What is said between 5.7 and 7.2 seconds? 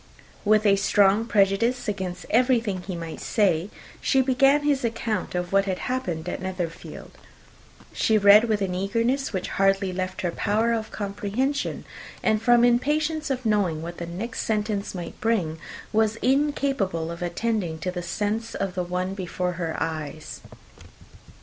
happened at Netherfield.